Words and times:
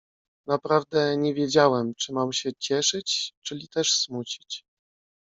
"Naprawdę, 0.47 1.17
nie 1.17 1.33
wiedziałem, 1.33 1.95
czy 1.95 2.13
mam 2.13 2.33
się 2.33 2.51
cieszyć, 2.59 3.33
czyli 3.41 3.67
też 3.67 3.93
smucić." 3.95 4.65